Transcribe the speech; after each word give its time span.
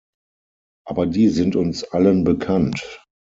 Aber 0.87 1.05
die 1.05 1.29
sind 1.29 1.55
uns 1.55 1.83
allen 1.83 2.23
bekannt. 2.23 3.05